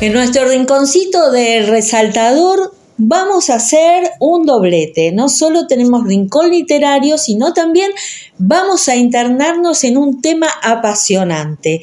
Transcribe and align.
En 0.00 0.12
nuestro 0.12 0.46
rinconcito 0.48 1.32
de 1.32 1.62
resaltador 1.62 2.72
vamos 2.98 3.50
a 3.50 3.56
hacer 3.56 4.08
un 4.20 4.46
doblete. 4.46 5.10
No 5.10 5.28
solo 5.28 5.66
tenemos 5.66 6.04
rincón 6.06 6.50
literario, 6.50 7.18
sino 7.18 7.52
también 7.52 7.90
vamos 8.38 8.88
a 8.88 8.94
internarnos 8.94 9.82
en 9.82 9.96
un 9.96 10.22
tema 10.22 10.46
apasionante. 10.62 11.80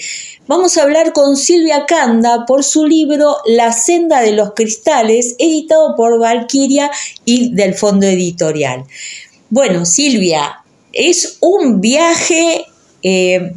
Vamos 0.48 0.78
a 0.78 0.84
hablar 0.84 1.12
con 1.12 1.36
Silvia 1.36 1.86
Canda 1.86 2.46
por 2.46 2.64
su 2.64 2.86
libro 2.86 3.36
La 3.48 3.74
senda 3.74 4.22
de 4.22 4.32
los 4.32 4.54
cristales, 4.54 5.36
editado 5.38 5.98
por 5.98 6.18
Valquiria 6.18 6.92
y 7.26 7.54
del 7.54 7.74
Fondo 7.74 8.06
Editorial. 8.06 8.86
Bueno, 9.50 9.86
Silvia, 9.86 10.64
es 10.94 11.38
un 11.42 11.82
viaje 11.82 12.66
eh, 13.04 13.56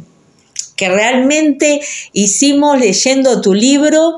que 0.79 0.87
realmente 0.87 1.81
hicimos 2.13 2.79
leyendo 2.79 3.41
tu 3.41 3.53
libro 3.53 4.15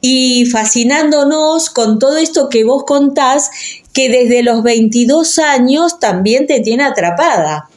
y 0.00 0.46
fascinándonos 0.46 1.70
con 1.70 1.98
todo 1.98 2.18
esto 2.18 2.48
que 2.48 2.62
vos 2.62 2.84
contás, 2.84 3.50
que 3.92 4.08
desde 4.08 4.44
los 4.44 4.62
22 4.62 5.40
años 5.40 5.98
también 5.98 6.46
te 6.46 6.60
tiene 6.60 6.84
atrapada. 6.84 7.68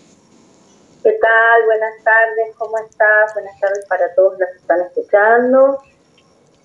¿Qué 1.03 1.13
tal? 1.19 1.65
Buenas 1.65 2.03
tardes, 2.03 2.55
¿cómo 2.59 2.77
estás? 2.77 3.33
Buenas 3.33 3.59
tardes 3.59 3.85
para 3.89 4.13
todos 4.13 4.33
los 4.37 4.49
que 4.51 4.57
están 4.57 4.81
escuchando. 4.81 5.79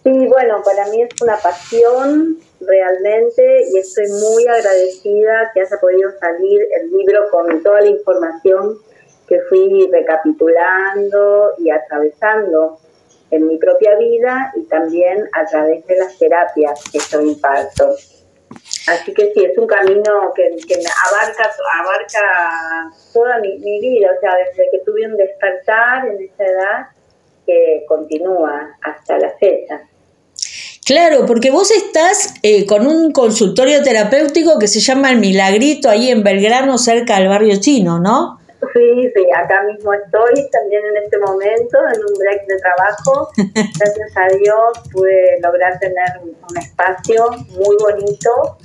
Sí, 0.04 0.26
bueno, 0.28 0.62
para 0.62 0.84
mí 0.88 1.00
es 1.00 1.22
una 1.22 1.38
pasión 1.38 2.38
realmente 2.60 3.42
y 3.72 3.78
estoy 3.78 4.08
muy 4.08 4.46
agradecida 4.46 5.50
que 5.54 5.62
haya 5.62 5.76
podido 5.80 6.10
salir 6.20 6.60
el 6.82 6.90
libro 6.90 7.30
con 7.30 7.62
toda 7.62 7.80
la 7.80 7.88
información 7.88 8.78
que 9.28 9.40
fui 9.48 9.88
recapitulando 9.90 11.50
y 11.58 11.70
atravesando 11.70 12.78
en 13.30 13.48
mi 13.48 13.56
propia 13.56 13.96
vida 13.96 14.52
y 14.54 14.64
también 14.64 15.28
a 15.32 15.46
través 15.46 15.86
de 15.86 15.96
las 15.96 16.16
terapias 16.18 16.84
que 16.92 16.98
yo 16.98 17.20
imparto. 17.22 17.94
Así 18.88 19.14
que 19.14 19.32
sí, 19.32 19.44
es 19.44 19.56
un 19.56 19.66
camino 19.66 20.32
que, 20.34 20.54
que 20.66 20.74
abarca, 20.74 21.50
abarca 21.80 22.90
toda 23.12 23.38
mi, 23.38 23.58
vida, 23.80 24.10
o 24.16 24.20
sea, 24.20 24.36
desde 24.36 24.70
que 24.70 24.78
tuve 24.84 25.06
un 25.06 25.16
despertar 25.16 26.06
en 26.08 26.22
esa 26.22 26.44
edad 26.44 26.86
que 27.46 27.84
continúa 27.88 28.76
hasta 28.82 29.18
la 29.18 29.30
fecha. 29.38 29.80
Claro, 30.84 31.24
porque 31.26 31.50
vos 31.50 31.70
estás 31.70 32.34
eh, 32.42 32.66
con 32.66 32.86
un 32.86 33.12
consultorio 33.12 33.82
terapéutico 33.82 34.58
que 34.58 34.66
se 34.66 34.80
llama 34.80 35.10
El 35.10 35.18
Milagrito 35.18 35.88
ahí 35.88 36.10
en 36.10 36.22
Belgrano, 36.22 36.76
cerca 36.76 37.18
del 37.18 37.28
barrio 37.28 37.58
chino, 37.60 38.00
¿no? 38.00 38.41
Sí, 38.72 39.10
sí, 39.14 39.26
acá 39.34 39.62
mismo 39.64 39.92
estoy 39.92 40.48
también 40.50 40.84
en 40.84 40.96
este 41.02 41.18
momento, 41.18 41.78
en 41.94 42.00
un 42.00 42.18
break 42.18 42.46
de 42.46 42.56
trabajo. 42.58 43.28
Gracias 43.78 44.16
a 44.16 44.36
Dios 44.36 44.88
pude 44.92 45.40
lograr 45.40 45.78
tener 45.80 46.06
un 46.22 46.56
espacio 46.56 47.28
muy 47.50 47.76
bonito 47.80 48.58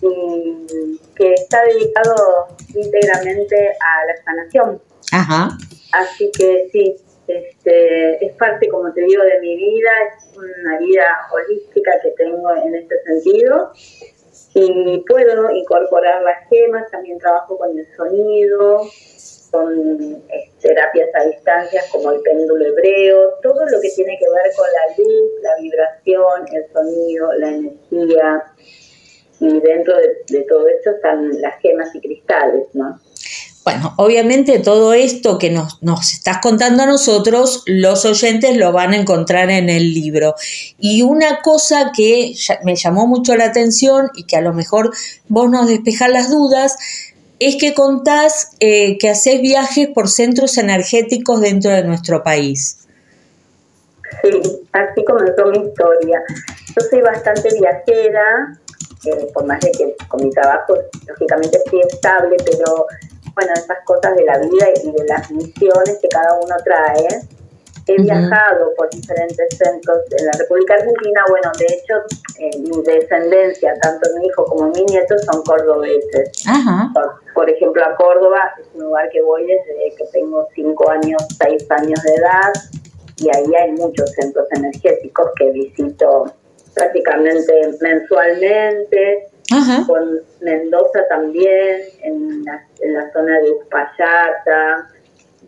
y 0.00 1.00
que 1.14 1.34
está 1.34 1.64
dedicado 1.64 2.48
íntegramente 2.74 3.70
a 3.80 4.06
la 4.06 4.22
sanación. 4.24 4.80
Ajá. 5.12 5.50
Así 5.92 6.30
que 6.32 6.68
sí, 6.72 6.96
este, 7.26 8.24
es 8.24 8.32
parte, 8.36 8.68
como 8.68 8.92
te 8.92 9.02
digo, 9.02 9.22
de 9.22 9.40
mi 9.40 9.56
vida, 9.56 9.90
es 10.08 10.36
una 10.36 10.78
vida 10.78 11.04
holística 11.32 11.92
que 12.02 12.10
tengo 12.10 12.54
en 12.54 12.74
este 12.74 12.94
sentido. 13.04 13.72
Y 14.54 15.02
puedo 15.08 15.50
incorporar 15.50 16.22
las 16.22 16.48
gemas, 16.48 16.90
también 16.90 17.18
trabajo 17.18 17.56
con 17.56 17.78
el 17.78 17.86
sonido, 17.96 18.82
son 19.52 20.22
eh, 20.30 20.50
terapias 20.60 21.08
a 21.14 21.24
distancia 21.24 21.82
como 21.92 22.10
el 22.10 22.20
péndulo 22.22 22.64
hebreo, 22.64 23.34
todo 23.42 23.64
lo 23.66 23.80
que 23.80 23.90
tiene 23.90 24.18
que 24.18 24.24
ver 24.28 24.52
con 24.56 24.66
la 24.66 24.96
luz, 24.96 25.30
la 25.42 25.54
vibración, 25.60 26.46
el 26.52 26.72
sonido, 26.72 27.32
la 27.34 27.48
energía. 27.48 28.42
Y 29.40 29.60
dentro 29.60 29.94
de, 29.96 30.42
todo 30.42 30.66
esto 30.68 30.90
están 30.90 31.40
las 31.40 31.60
gemas 31.60 31.94
y 31.94 32.00
cristales, 32.00 32.64
¿no? 32.72 32.98
Bueno, 33.64 33.94
obviamente 33.96 34.58
todo 34.58 34.92
esto 34.92 35.38
que 35.38 35.50
nos, 35.50 35.80
nos, 35.82 36.14
estás 36.14 36.38
contando 36.38 36.82
a 36.82 36.86
nosotros, 36.86 37.62
los 37.66 38.04
oyentes 38.04 38.56
lo 38.56 38.72
van 38.72 38.92
a 38.92 38.96
encontrar 38.96 39.50
en 39.50 39.68
el 39.68 39.94
libro. 39.94 40.34
Y 40.80 41.02
una 41.02 41.42
cosa 41.42 41.92
que 41.96 42.34
me 42.64 42.74
llamó 42.74 43.06
mucho 43.06 43.36
la 43.36 43.44
atención 43.44 44.10
y 44.16 44.24
que 44.24 44.36
a 44.36 44.40
lo 44.40 44.52
mejor 44.52 44.92
vos 45.28 45.48
nos 45.48 45.68
despejas 45.68 46.10
las 46.10 46.28
dudas, 46.28 46.76
es 47.38 47.56
que 47.56 47.74
contás 47.74 48.50
eh, 48.60 48.98
que 48.98 49.10
haces 49.10 49.40
viajes 49.40 49.88
por 49.88 50.08
centros 50.08 50.58
energéticos 50.58 51.40
dentro 51.40 51.70
de 51.70 51.84
nuestro 51.84 52.22
país. 52.22 52.78
Sí, 54.22 54.40
así 54.72 55.04
comenzó 55.04 55.46
mi 55.46 55.66
historia. 55.66 56.22
Yo 56.76 56.82
soy 56.88 57.00
bastante 57.00 57.48
viajera, 57.58 58.58
eh, 59.04 59.26
por 59.34 59.44
más 59.46 59.60
de 59.60 59.72
que 59.72 59.96
con 60.06 60.24
mi 60.24 60.30
trabajo 60.30 60.76
lógicamente 61.08 61.58
estoy 61.58 61.80
estable, 61.80 62.36
pero 62.44 62.86
bueno, 63.34 63.52
esas 63.54 63.78
cosas 63.84 64.14
de 64.14 64.24
la 64.24 64.38
vida 64.38 64.66
y 64.82 64.92
de 64.92 65.04
las 65.06 65.30
misiones 65.30 65.98
que 66.00 66.08
cada 66.08 66.34
uno 66.34 66.54
trae, 66.64 67.22
He 67.86 68.00
viajado 68.00 68.72
por 68.76 68.88
diferentes 68.90 69.56
centros 69.56 69.98
en 70.16 70.26
la 70.26 70.32
República 70.38 70.74
Argentina. 70.74 71.24
Bueno, 71.28 71.50
de 71.58 71.66
hecho, 71.66 71.94
eh, 72.38 72.58
mi 72.58 72.82
descendencia, 72.82 73.74
tanto 73.80 74.08
mi 74.18 74.26
hijo 74.26 74.44
como 74.44 74.68
mi 74.70 74.84
nieto, 74.84 75.18
son 75.18 75.42
cordobeses. 75.42 76.30
Por, 77.34 77.50
ejemplo, 77.50 77.84
a 77.84 77.96
Córdoba 77.96 78.54
es 78.60 78.66
un 78.74 78.84
lugar 78.84 79.08
que 79.10 79.20
voy 79.22 79.46
desde 79.46 79.96
que 79.96 80.04
tengo 80.12 80.48
cinco 80.54 80.90
años, 80.90 81.22
seis 81.42 81.68
años 81.70 82.00
de 82.02 82.14
edad, 82.14 82.52
y 83.16 83.28
ahí 83.36 83.54
hay 83.54 83.72
muchos 83.72 84.10
centros 84.12 84.46
energéticos 84.52 85.28
que 85.36 85.50
visito 85.50 86.32
prácticamente 86.74 87.52
mensualmente. 87.80 89.28
Con 89.86 90.18
Mendoza 90.40 91.06
también, 91.10 91.82
en 92.02 92.42
la, 92.44 92.66
en 92.80 92.94
la 92.94 93.12
zona 93.12 93.38
de 93.40 93.50
Uspallata 93.50 94.88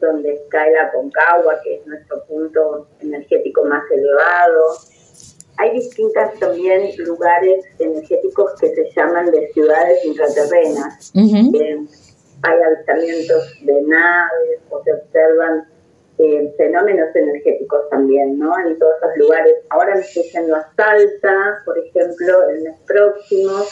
donde 0.00 0.34
está 0.34 0.66
el 0.66 0.76
Aconcagua, 0.78 1.60
que 1.62 1.76
es 1.76 1.86
nuestro 1.86 2.24
punto 2.24 2.88
energético 3.00 3.64
más 3.64 3.82
elevado. 3.90 4.76
Hay 5.58 5.72
distintas 5.72 6.38
también 6.40 6.90
lugares 6.98 7.64
energéticos 7.78 8.52
que 8.60 8.74
se 8.74 8.90
llaman 8.94 9.30
de 9.30 9.48
ciudades 9.52 10.04
intraterrenas. 10.04 11.12
hay 11.14 12.62
avistamientos 12.62 13.54
de 13.62 13.82
naves 13.82 14.60
o 14.70 14.82
se 14.82 14.92
observan 14.92 15.66
eh, 16.18 16.54
fenómenos 16.56 17.08
energéticos 17.14 17.88
también, 17.90 18.38
¿no? 18.38 18.56
En 18.58 18.78
todos 18.78 18.92
esos 18.98 19.16
lugares. 19.16 19.54
Ahora 19.70 19.96
me 19.96 20.00
estoy 20.02 20.22
yendo 20.24 20.56
a 20.56 20.70
Salta, 20.76 21.62
por 21.64 21.76
ejemplo, 21.78 22.48
el 22.50 22.62
mes 22.62 22.78
próximo 22.86 23.64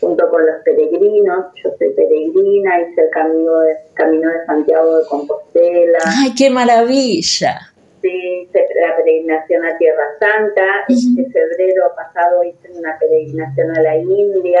junto 0.00 0.28
con 0.30 0.44
los 0.46 0.56
peregrinos. 0.64 1.46
Yo 1.62 1.70
soy 1.78 1.90
peregrina, 1.90 2.80
hice 2.80 3.02
el 3.02 3.10
camino 3.10 3.60
de, 3.60 3.76
camino 3.94 4.30
de 4.30 4.46
Santiago 4.46 4.98
de 4.98 5.06
Compostela. 5.06 5.98
¡Ay, 6.04 6.34
qué 6.36 6.50
maravilla! 6.50 7.72
Sí, 8.02 8.08
hice 8.42 8.66
la 8.80 8.96
peregrinación 8.96 9.64
a 9.64 9.76
Tierra 9.78 10.04
Santa. 10.18 10.64
En 10.88 10.96
Este 10.96 11.24
febrero 11.30 11.92
pasado 11.96 12.44
hice 12.44 12.70
una 12.72 12.98
peregrinación 12.98 13.76
a 13.76 13.82
la 13.82 13.96
India. 13.96 14.60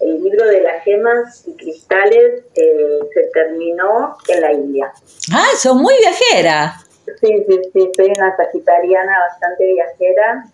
El 0.00 0.22
libro 0.22 0.46
de 0.46 0.62
las 0.62 0.82
gemas 0.82 1.46
y 1.46 1.54
cristales 1.56 2.44
eh, 2.54 2.98
se 3.12 3.22
terminó 3.34 4.16
en 4.28 4.40
la 4.40 4.52
India. 4.52 4.92
¡Ah, 5.32 5.50
son 5.56 5.82
muy 5.82 5.94
viajera! 5.98 6.74
Sí, 7.20 7.44
sí, 7.46 7.60
sí, 7.72 7.92
soy 7.96 8.10
una 8.12 8.34
sagitariana 8.36 9.18
bastante 9.28 9.66
viajera 9.66 10.44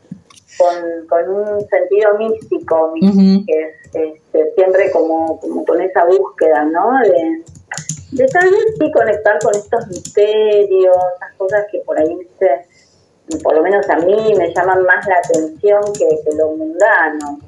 con, 0.59 1.07
con 1.09 1.29
un 1.29 1.69
sentido 1.69 2.15
místico, 2.19 2.95
que 2.95 3.63
es 3.63 3.95
este, 3.95 4.53
siempre 4.55 4.91
como, 4.91 5.39
como 5.41 5.65
con 5.65 5.81
esa 5.81 6.05
búsqueda, 6.05 6.65
¿no? 6.65 6.99
De, 7.03 7.43
de 8.13 8.27
tal 8.29 8.51
vez 8.51 8.65
sí 8.79 8.91
conectar 8.93 9.39
con 9.41 9.55
estos 9.55 9.87
misterios, 9.89 10.97
esas 11.17 11.35
cosas 11.37 11.67
que 11.71 11.81
por 11.81 11.99
ahí, 11.99 12.17
por 13.43 13.55
lo 13.55 13.63
menos 13.63 13.89
a 13.91 13.97
mí, 13.97 14.35
me 14.37 14.55
llaman 14.55 14.83
más 14.85 15.07
la 15.07 15.17
atención 15.19 15.83
que, 15.93 16.09
que 16.25 16.37
lo 16.37 16.51
mundano. 16.51 17.41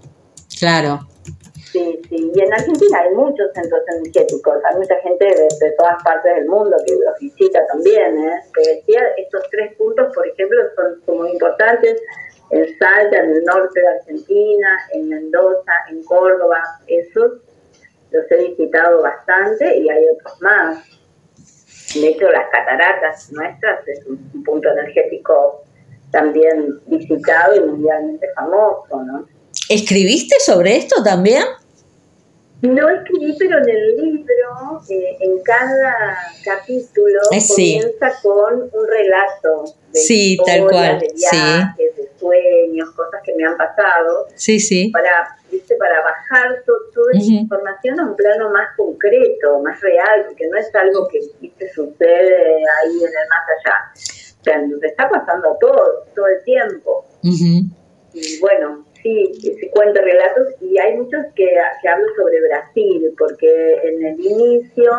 Claro. 0.58 1.00
Sí, 1.72 2.00
sí. 2.08 2.32
Y 2.34 2.40
en 2.40 2.52
Argentina 2.52 3.00
hay 3.00 3.14
muchos 3.14 3.52
centros 3.54 3.82
energéticos. 3.88 4.56
Hay 4.64 4.76
mucha 4.76 4.96
gente 5.00 5.24
de, 5.24 5.70
todas 5.76 6.02
partes 6.02 6.34
del 6.34 6.46
mundo 6.46 6.76
que 6.86 6.94
los 6.94 7.18
visita 7.20 7.66
también. 7.66 8.18
¿eh? 8.18 8.40
Que 8.54 8.76
decía, 8.76 9.02
estos 9.18 9.42
tres 9.50 9.76
puntos, 9.76 10.14
por 10.14 10.26
ejemplo, 10.26 10.58
son 11.04 11.16
muy 11.18 11.30
importantes 11.32 12.00
en 12.50 12.78
Salta, 12.78 13.18
en 13.18 13.30
el 13.30 13.44
norte 13.44 13.80
de 13.80 13.88
Argentina, 13.88 14.68
en 14.92 15.08
Mendoza, 15.08 15.72
en 15.90 16.02
Córdoba, 16.04 16.62
esos 16.86 17.32
los 18.10 18.30
he 18.30 18.48
visitado 18.48 19.02
bastante 19.02 19.76
y 19.76 19.88
hay 19.88 20.04
otros 20.08 20.40
más. 20.40 20.84
De 21.94 22.08
hecho, 22.08 22.30
las 22.30 22.48
cataratas 22.50 23.30
nuestras 23.32 23.86
es 23.88 24.06
un 24.06 24.42
punto 24.44 24.70
energético 24.70 25.62
también 26.10 26.80
visitado 26.86 27.56
y 27.56 27.60
mundialmente 27.60 28.26
famoso, 28.34 29.02
¿no? 29.04 29.26
¿Escribiste 29.68 30.36
sobre 30.40 30.76
esto 30.76 31.02
también? 31.02 31.44
No 32.62 32.88
escribí, 32.88 33.36
pero 33.38 33.58
en 33.58 33.68
el 33.68 33.96
libro, 33.96 34.80
eh, 34.90 35.16
en 35.20 35.40
cada 35.42 36.18
capítulo, 36.44 37.20
eh, 37.30 37.38
comienza 37.46 38.12
con 38.20 38.62
un 38.62 38.88
relato 38.88 39.74
de 39.92 40.00
sí, 40.00 40.36
tal 40.44 40.66
cual. 40.68 40.98
de 40.98 41.12
viajes, 41.14 41.76
de 41.76 41.87
cosas 42.90 43.20
que 43.24 43.34
me 43.36 43.44
han 43.44 43.56
pasado. 43.56 44.26
Sí, 44.34 44.58
sí. 44.60 44.90
Para, 44.90 45.36
¿viste? 45.50 45.76
para 45.76 46.02
bajar 46.02 46.62
toda 46.64 47.12
esa 47.12 47.32
información 47.32 48.00
a 48.00 48.06
un 48.06 48.16
plano 48.16 48.50
más 48.50 48.76
concreto, 48.76 49.60
más 49.60 49.80
real, 49.80 50.24
porque 50.26 50.48
no 50.48 50.58
es 50.58 50.74
algo 50.74 51.08
que 51.08 51.20
¿viste? 51.40 51.68
sucede 51.72 52.36
ahí 52.36 52.96
en 52.96 53.08
el 53.08 53.28
más 53.28 53.46
allá. 53.58 53.92
O 54.40 54.44
sea, 54.44 54.58
nos 54.58 54.82
está 54.82 55.08
pasando 55.08 55.56
todo, 55.60 56.04
todo 56.14 56.26
el 56.26 56.44
tiempo. 56.44 57.04
Y 57.22 58.40
bueno, 58.40 58.84
sí, 59.02 59.32
sí 59.34 59.70
cuento 59.70 60.00
relatos 60.00 60.48
y 60.60 60.78
hay 60.78 60.96
muchos 60.96 61.26
que, 61.34 61.48
que 61.82 61.88
hablo 61.88 62.06
sobre 62.16 62.40
Brasil, 62.48 63.14
porque 63.18 63.80
en 63.84 64.06
el 64.06 64.20
inicio, 64.20 64.92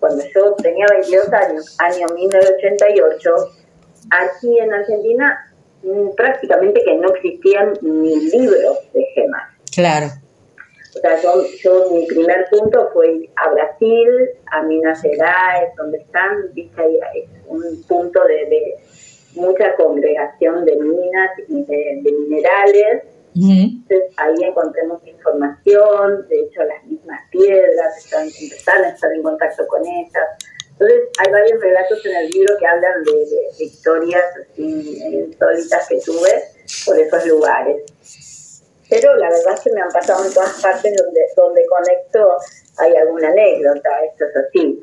cuando 0.00 0.24
yo 0.34 0.54
tenía 0.54 0.86
22 0.90 1.32
años, 1.32 1.76
año 1.80 2.08
1988, 2.14 3.30
aquí 4.10 4.58
en 4.58 4.72
Argentina 4.72 5.52
prácticamente 6.16 6.82
que 6.84 6.96
no 6.96 7.14
existían 7.14 7.74
ni 7.82 8.16
libros 8.30 8.78
de 8.92 9.04
gemas. 9.14 9.42
Claro. 9.74 10.06
O 10.96 11.00
sea, 11.00 11.16
yo, 11.62 11.90
mi 11.92 12.06
primer 12.06 12.46
punto 12.50 12.90
fue 12.92 13.28
a 13.36 13.50
Brasil, 13.50 14.08
a 14.50 14.62
Minas 14.62 15.00
Gerais, 15.02 15.74
donde 15.76 15.98
están, 15.98 16.52
viste, 16.54 16.82
es 17.14 17.28
un 17.46 17.82
punto 17.86 18.24
de, 18.24 18.76
mucha 19.34 19.74
congregación 19.76 20.64
de 20.64 20.76
minas 20.76 21.30
y 21.48 21.64
de, 21.64 22.02
minerales. 22.02 23.04
Entonces 23.34 24.12
ahí 24.16 24.42
encontré 24.42 24.84
mucha 24.88 25.08
información, 25.08 26.26
de 26.28 26.40
hecho 26.40 26.60
las 26.64 26.84
mismas 26.84 27.20
piedras 27.30 27.96
están, 27.98 28.24
empezaron 28.24 28.84
a 28.86 28.88
estar 28.88 29.12
en 29.12 29.22
contacto 29.22 29.64
con 29.68 29.86
ellas. 29.86 30.24
Entonces 30.80 31.08
hay 31.18 31.32
varios 31.32 31.60
relatos 31.60 32.06
en 32.06 32.16
el 32.16 32.30
libro 32.30 32.54
que 32.58 32.66
hablan 32.66 33.02
de, 33.04 33.64
historias 33.64 34.24
insólitas 34.56 35.88
que 35.88 36.00
tuve 36.00 36.30
por 36.84 37.00
esos 37.00 37.26
lugares 37.26 37.82
pero 38.88 39.14
la 39.16 39.28
verdad 39.28 39.54
es 39.54 39.60
que 39.60 39.70
me 39.72 39.80
han 39.80 39.90
pasado 39.90 40.24
en 40.24 40.32
todas 40.32 40.60
partes 40.60 40.94
donde, 40.96 41.20
donde 41.36 41.60
conecto 41.66 42.26
hay 42.78 42.92
alguna 42.96 43.28
anécdota, 43.28 43.90
esto 44.10 44.24
es 44.24 44.46
así. 44.46 44.80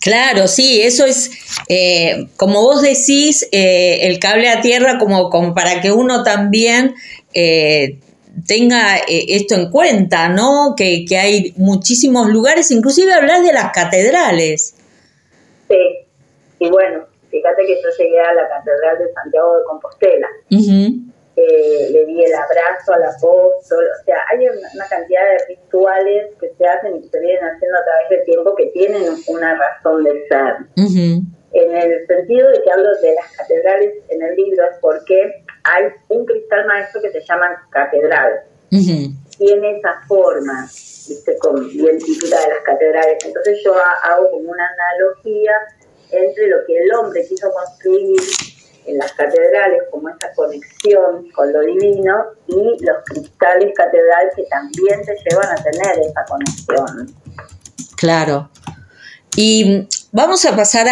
Claro, 0.00 0.48
sí, 0.48 0.82
eso 0.82 1.04
es, 1.04 1.30
eh, 1.68 2.26
como 2.36 2.62
vos 2.62 2.82
decís, 2.82 3.48
eh, 3.52 3.98
el 4.02 4.18
cable 4.18 4.48
a 4.48 4.60
tierra 4.60 4.98
como, 4.98 5.30
como 5.30 5.54
para 5.54 5.80
que 5.80 5.92
uno 5.92 6.24
también 6.24 6.96
eh, 7.32 8.00
tenga 8.48 8.96
esto 9.06 9.54
en 9.54 9.70
cuenta, 9.70 10.28
¿no? 10.28 10.74
Que, 10.76 11.04
que, 11.04 11.18
hay 11.18 11.54
muchísimos 11.56 12.28
lugares, 12.30 12.72
inclusive 12.72 13.12
hablas 13.12 13.44
de 13.44 13.52
las 13.52 13.70
catedrales. 13.72 14.74
Sí, 15.72 16.06
y 16.58 16.70
bueno, 16.70 17.06
fíjate 17.30 17.64
que 17.64 17.80
yo 17.82 17.88
llegué 17.98 18.20
a 18.20 18.34
la 18.34 18.46
Catedral 18.46 18.98
de 18.98 19.12
Santiago 19.14 19.56
de 19.56 19.64
Compostela. 19.64 20.28
Le 20.50 22.04
di 22.04 22.24
el 22.24 22.34
abrazo 22.34 22.92
al 22.92 23.04
apóstol, 23.04 23.84
o 23.84 24.04
sea, 24.04 24.18
hay 24.28 24.46
una, 24.46 24.86
cantidad 24.86 25.22
de 25.22 25.54
rituales 25.54 26.34
que 26.38 26.50
se 26.58 26.66
hacen 26.66 26.96
y 26.96 27.08
se 27.08 27.20
vienen 27.20 27.42
haciendo 27.42 27.78
a 27.78 27.84
través 27.84 28.10
del 28.10 28.24
tiempo 28.26 28.54
que 28.54 28.66
tienen 28.66 29.02
una 29.26 29.56
razón 29.56 30.04
de 30.04 30.12
ser. 30.28 30.56
En 31.54 31.76
el 31.76 32.06
sentido 32.06 32.50
de 32.50 32.62
que 32.62 32.70
hablo 32.70 32.88
de 33.00 33.14
las 33.14 33.32
catedrales 33.34 33.94
en 34.08 34.22
el 34.22 34.36
libro 34.36 34.64
es 34.64 34.78
porque 34.80 35.44
hay 35.64 35.84
un 36.08 36.26
cristal 36.26 36.66
maestro 36.66 37.00
que 37.00 37.12
se 37.12 37.20
llama 37.22 37.66
catedral. 37.70 38.40
Tiene 39.38 39.78
esa 39.78 40.02
forma, 40.06 40.68
¿viste? 41.08 41.36
Con 41.38 41.68
bien 41.68 41.98
típica 41.98 42.40
de 42.40 42.48
las 42.48 42.62
catedrales. 42.64 43.18
Entonces 43.24 43.58
yo 43.64 43.74
hago 43.74 44.30
como 44.30 44.50
una 44.50 44.68
analogía 44.68 45.52
entre 46.10 46.48
lo 46.48 46.56
que 46.66 46.78
el 46.78 46.94
hombre 46.94 47.26
quiso 47.28 47.50
construir 47.52 48.20
en 48.86 48.98
las 48.98 49.12
catedrales 49.12 49.82
como 49.90 50.08
esa 50.08 50.32
conexión 50.34 51.30
con 51.30 51.52
lo 51.52 51.60
divino 51.60 52.24
y 52.48 52.84
los 52.84 52.96
cristales 53.04 53.72
catedrales 53.74 54.32
que 54.34 54.42
también 54.44 55.02
te 55.04 55.14
llevan 55.24 55.48
a 55.50 55.62
tener 55.62 55.98
esa 56.00 56.24
conexión. 56.28 57.14
Claro. 57.96 58.50
Y 59.36 59.88
vamos 60.10 60.44
a 60.44 60.54
pasar 60.54 60.86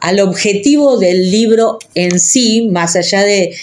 al 0.00 0.20
objetivo 0.20 0.98
del 0.98 1.30
libro 1.30 1.78
en 1.94 2.20
sí, 2.20 2.68
más 2.70 2.94
allá 2.94 3.22
de, 3.22 3.56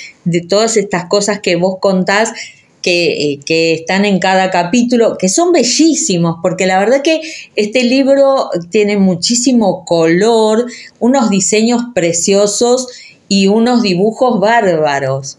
todas 0.49 0.75
estas 0.75 1.05
cosas 1.05 1.39
que 1.39 1.55
vos 1.55 1.77
contás, 1.79 2.33
que, 2.81 3.33
eh, 3.33 3.39
que, 3.45 3.73
están 3.73 4.05
en 4.05 4.19
cada 4.19 4.49
capítulo, 4.49 5.17
que 5.17 5.29
son 5.29 5.51
bellísimos, 5.51 6.37
porque 6.41 6.65
la 6.65 6.79
verdad 6.79 7.01
que 7.01 7.21
este 7.55 7.83
libro 7.83 8.49
tiene 8.69 8.97
muchísimo 8.97 9.85
color, 9.85 10.65
unos 10.99 11.29
diseños 11.29 11.83
preciosos 11.93 12.87
y 13.27 13.47
unos 13.47 13.81
dibujos 13.81 14.39
bárbaros. 14.39 15.37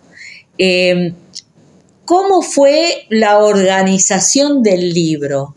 Eh, 0.59 1.13
¿Cómo 2.05 2.43
fue 2.43 3.07
la 3.09 3.39
organización 3.39 4.63
del 4.63 4.93
libro? 4.93 5.55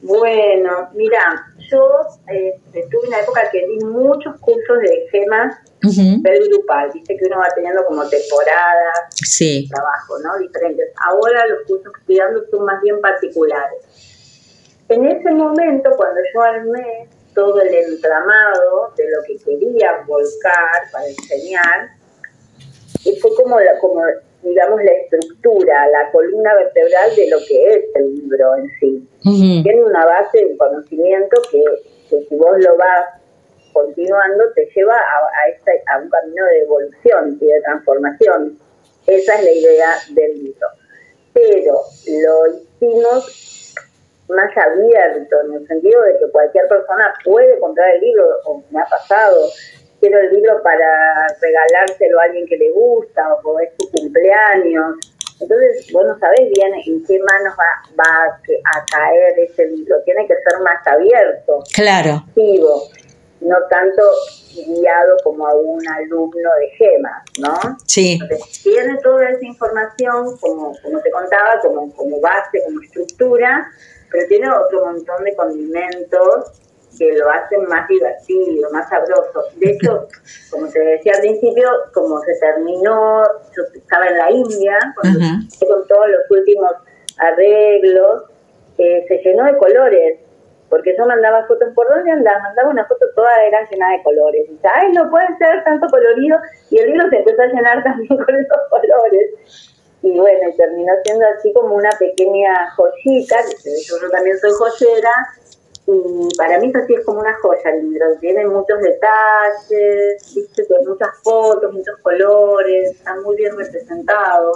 Bueno, 0.00 0.88
mira, 0.94 1.52
yo 1.70 2.06
eh, 2.32 2.60
estuve 2.72 3.02
en 3.02 3.08
una 3.08 3.20
época 3.20 3.48
que 3.50 3.66
di 3.66 3.84
muchos 3.84 4.38
cursos 4.40 4.78
de 4.80 5.08
gemas 5.10 5.56
uh 5.84 6.48
grupal, 6.48 6.90
viste 6.92 7.16
que 7.16 7.26
uno 7.26 7.38
va 7.38 7.48
teniendo 7.54 7.84
como 7.84 8.08
temporadas 8.08 9.08
sí. 9.14 9.68
trabajo, 9.72 10.18
¿no? 10.18 10.38
Diferentes. 10.38 10.92
Ahora 11.04 11.46
los 11.46 11.66
cursos 11.66 11.92
que 11.92 12.00
estoy 12.00 12.16
dando 12.16 12.44
son 12.50 12.64
más 12.64 12.82
bien 12.82 13.00
particulares. 13.00 13.82
En 14.88 15.04
ese 15.04 15.30
momento, 15.32 15.90
cuando 15.96 16.20
yo 16.34 16.42
armé 16.42 17.08
todo 17.36 17.60
el 17.60 17.72
entramado 17.72 18.92
de 18.96 19.04
lo 19.10 19.22
que 19.26 19.36
quería 19.36 20.02
volcar 20.06 20.90
para 20.90 21.06
enseñar. 21.06 21.90
Y 23.04 23.14
fue 23.20 23.30
como, 23.36 23.60
la, 23.60 23.78
como, 23.78 24.00
digamos, 24.46 24.82
la 24.82 24.92
estructura, 24.92 25.88
la 25.88 26.10
columna 26.12 26.54
vertebral 26.54 27.16
de 27.16 27.30
lo 27.30 27.38
que 27.46 27.74
es 27.74 27.84
el 27.94 28.14
libro 28.14 28.56
en 28.56 28.68
sí. 28.80 29.08
Tiene 29.62 29.84
una 29.84 30.04
base 30.04 30.38
de 30.38 30.56
conocimiento 30.56 31.42
que, 31.50 31.62
si 32.08 32.36
vos 32.36 32.56
lo 32.58 32.76
vas 32.76 33.06
continuando 33.72 34.44
te 34.54 34.70
lleva 34.74 34.94
a, 34.94 35.48
este, 35.50 35.82
a 35.92 35.98
un 35.98 36.08
camino 36.08 36.44
de 36.46 36.60
evolución 36.60 37.38
y 37.40 37.46
de 37.46 37.60
transformación. 37.62 38.58
Esa 39.06 39.34
es 39.34 39.44
la 39.44 39.52
idea 39.52 39.94
del 40.14 40.44
libro. 40.44 40.66
Pero 41.34 41.80
lo 42.06 42.56
hicimos 42.56 43.74
más 44.28 44.56
abierto, 44.56 45.36
en 45.44 45.54
el 45.54 45.66
sentido 45.66 46.02
de 46.02 46.18
que 46.18 46.30
cualquier 46.30 46.66
persona 46.68 47.12
puede 47.24 47.58
comprar 47.60 47.94
el 47.96 48.00
libro, 48.00 48.24
o 48.46 48.62
me 48.70 48.80
ha 48.80 48.86
pasado, 48.86 49.36
quiero 50.06 50.20
el 50.20 50.34
libro 50.34 50.62
para 50.62 51.26
regalárselo 51.40 52.20
a 52.20 52.24
alguien 52.24 52.46
que 52.46 52.56
le 52.56 52.70
gusta, 52.70 53.34
o 53.42 53.60
es 53.60 53.70
su 53.78 53.90
cumpleaños. 53.90 55.12
Entonces, 55.40 55.92
vos 55.92 56.04
no 56.06 56.18
sabés 56.18 56.48
bien 56.50 56.72
en 56.86 57.04
qué 57.04 57.18
manos 57.18 57.54
va, 57.58 57.94
va 57.98 58.24
a 58.26 58.84
caer 58.86 59.38
ese 59.38 59.66
libro, 59.66 59.96
tiene 60.04 60.26
que 60.26 60.34
ser 60.34 60.60
más 60.62 60.86
abierto. 60.86 61.62
Claro. 61.74 62.24
no 63.40 63.56
tanto 63.68 64.02
guiado 64.66 65.16
como 65.22 65.46
a 65.46 65.54
un 65.54 65.86
alumno 65.86 66.50
de 66.58 66.68
gemas, 66.70 67.22
¿no? 67.38 67.76
Sí. 67.86 68.18
tiene 68.62 68.96
toda 69.02 69.28
esa 69.28 69.44
información, 69.44 70.38
como, 70.38 70.72
como 70.82 71.00
te 71.02 71.10
contaba, 71.10 71.60
como, 71.60 71.94
como 71.94 72.18
base, 72.20 72.62
como 72.64 72.80
estructura, 72.80 73.70
pero 74.10 74.26
tiene 74.28 74.50
otro 74.50 74.86
montón 74.86 75.24
de 75.24 75.36
condimentos 75.36 76.65
que 76.96 77.12
lo 77.16 77.30
hacen 77.30 77.64
más 77.68 77.88
divertido, 77.88 78.70
más 78.70 78.88
sabroso. 78.88 79.44
De 79.56 79.70
hecho, 79.70 80.08
como 80.50 80.68
te 80.68 80.80
decía 80.80 81.12
al 81.14 81.20
principio, 81.20 81.68
como 81.92 82.20
se 82.20 82.34
terminó, 82.38 83.22
yo 83.56 83.62
estaba 83.74 84.06
en 84.06 84.18
la 84.18 84.30
India, 84.30 84.78
cuando 85.00 85.20
con 85.68 85.86
todos 85.86 86.06
los 86.08 86.30
últimos 86.30 86.72
arreglos, 87.18 88.24
eh, 88.78 89.04
se 89.08 89.18
llenó 89.18 89.44
de 89.44 89.56
colores, 89.56 90.20
porque 90.68 90.94
yo 90.98 91.06
mandaba 91.06 91.46
fotos, 91.46 91.68
¿por 91.74 91.88
dónde 91.88 92.10
andaba? 92.10 92.40
Mandaba 92.40 92.70
una 92.70 92.84
foto, 92.86 93.06
toda 93.14 93.30
era 93.46 93.68
llena 93.70 93.92
de 93.92 94.02
colores. 94.02 94.46
Y 94.48 94.52
dice, 94.52 94.68
ay, 94.74 94.92
no 94.92 95.08
puede 95.10 95.28
ser 95.38 95.64
tanto 95.64 95.86
colorido, 95.88 96.38
y 96.70 96.78
el 96.78 96.90
libro 96.90 97.08
se 97.08 97.16
empezó 97.18 97.42
a 97.42 97.46
llenar 97.46 97.82
también 97.82 98.08
con 98.24 98.34
esos 98.34 98.58
colores 98.68 99.66
y 100.02 100.18
bueno, 100.18 100.54
terminó 100.56 100.92
siendo 101.04 101.26
así 101.26 101.52
como 101.52 101.74
una 101.74 101.90
pequeña 101.98 102.70
joyita, 102.76 103.36
yo 103.88 104.10
también 104.10 104.38
soy 104.38 104.52
joyera, 104.52 105.10
y 105.86 106.36
para 106.36 106.58
mí 106.58 106.72
eso 106.74 106.84
sí 106.86 106.94
es 106.94 107.04
como 107.04 107.20
una 107.20 107.34
joya 107.40 107.70
el 107.70 107.90
libro, 107.90 108.06
tiene 108.20 108.44
muchos 108.46 108.80
detalles, 108.80 110.34
¿viste? 110.34 110.66
muchas 110.84 111.10
fotos, 111.22 111.72
muchos 111.72 111.96
colores, 112.02 112.90
está 112.90 113.14
muy 113.20 113.36
bien 113.36 113.56
representado. 113.56 114.52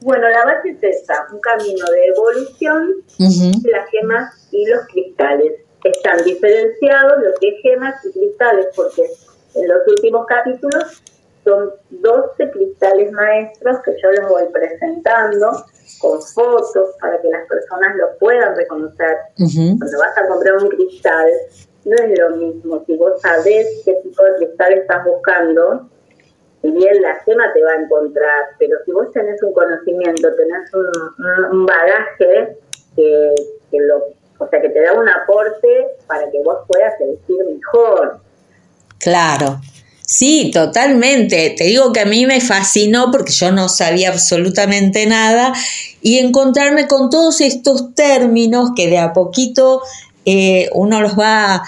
Bueno, 0.00 0.28
la 0.28 0.44
base 0.44 0.70
es 0.70 0.82
esa, 0.82 1.26
un 1.32 1.40
camino 1.40 1.90
de 1.90 2.06
evolución 2.06 3.02
de 3.18 3.70
las 3.70 3.90
gemas 3.90 4.48
y 4.52 4.66
los 4.66 4.86
cristales. 4.86 5.60
Están 5.82 6.22
diferenciados 6.24 7.22
lo 7.22 7.30
que 7.40 7.48
es 7.48 7.62
gemas 7.62 8.04
y 8.04 8.12
cristales, 8.12 8.66
porque 8.76 9.10
en 9.54 9.68
los 9.68 9.86
últimos 9.88 10.26
capítulos 10.26 11.02
son 11.42 11.72
12 11.88 12.50
cristales 12.50 13.10
maestros 13.12 13.78
que 13.82 13.96
yo 14.02 14.10
les 14.10 14.28
voy 14.28 14.42
presentando 14.52 15.64
con 16.00 16.20
fotos 16.22 16.90
para 17.00 17.20
que 17.20 17.28
las 17.28 17.46
personas 17.46 17.96
lo 17.96 18.16
puedan 18.18 18.56
reconocer. 18.56 19.16
Cuando 19.36 19.98
vas 19.98 20.18
a 20.18 20.28
comprar 20.28 20.56
un 20.56 20.68
cristal, 20.68 21.28
no 21.84 21.96
es 21.96 22.18
lo 22.18 22.30
mismo. 22.36 22.84
Si 22.86 22.96
vos 22.96 23.20
sabés 23.20 23.82
qué 23.84 23.94
tipo 24.02 24.22
de 24.22 24.36
cristal 24.36 24.72
estás 24.74 25.04
buscando, 25.04 25.88
y 26.62 26.70
bien 26.72 27.02
la 27.02 27.14
gema 27.24 27.52
te 27.52 27.62
va 27.62 27.70
a 27.72 27.82
encontrar, 27.82 28.46
pero 28.58 28.76
si 28.84 28.92
vos 28.92 29.10
tenés 29.12 29.42
un 29.42 29.52
conocimiento, 29.52 30.34
tenés 30.34 30.70
un, 30.74 31.66
bagaje 31.66 32.58
que, 32.96 33.34
que, 33.70 33.78
lo, 33.80 34.08
o 34.38 34.48
sea, 34.48 34.60
que 34.60 34.68
te 34.68 34.80
da 34.80 34.92
un 34.92 35.08
aporte 35.08 35.86
para 36.06 36.30
que 36.30 36.42
vos 36.42 36.58
puedas 36.66 37.00
elegir 37.00 37.44
mejor. 37.44 38.20
Claro. 38.98 39.60
Sí, 40.10 40.50
totalmente. 40.54 41.50
Te 41.50 41.64
digo 41.64 41.92
que 41.92 42.00
a 42.00 42.06
mí 42.06 42.24
me 42.24 42.40
fascinó 42.40 43.10
porque 43.12 43.30
yo 43.30 43.52
no 43.52 43.68
sabía 43.68 44.08
absolutamente 44.08 45.04
nada 45.04 45.52
y 46.00 46.16
encontrarme 46.16 46.88
con 46.88 47.10
todos 47.10 47.42
estos 47.42 47.94
términos 47.94 48.70
que 48.74 48.88
de 48.88 48.96
a 48.96 49.12
poquito 49.12 49.82
eh, 50.24 50.70
uno 50.72 51.02
los 51.02 51.18
va 51.18 51.62